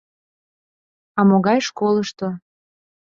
—А 1.19 1.21
могай 1.29 1.59
школышто? 1.67 2.27